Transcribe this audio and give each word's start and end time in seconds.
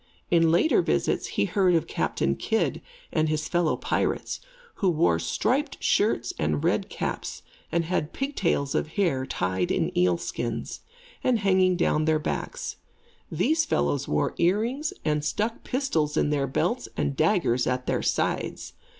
In 0.31 0.49
later 0.51 0.81
visits 0.81 1.27
he 1.37 1.45
heard 1.45 1.75
of 1.75 1.85
Captain 1.85 2.35
Kidd 2.35 2.81
and 3.13 3.29
his 3.29 3.47
fellow 3.47 3.77
pirates, 3.77 4.39
who 4.77 4.89
wore 4.89 5.19
striped 5.19 5.77
shirts 5.79 6.33
and 6.39 6.63
red 6.63 6.89
caps, 6.89 7.43
and 7.71 7.85
had 7.85 8.11
pigtails 8.11 8.73
of 8.73 8.87
hair, 8.93 9.27
tied 9.27 9.69
in 9.71 9.95
eel 9.95 10.17
skins, 10.17 10.79
and 11.23 11.37
hanging 11.37 11.75
down 11.77 12.05
their 12.05 12.17
backs. 12.17 12.77
These 13.31 13.63
fellows 13.63 14.07
wore 14.07 14.33
earrings 14.39 14.91
and 15.05 15.23
stuck 15.23 15.63
pistols 15.63 16.17
in 16.17 16.31
their 16.31 16.47
belts 16.47 16.89
and 16.97 17.15
daggers 17.15 17.67
at 17.67 17.85
their 17.85 18.01
sides. 18.01 18.73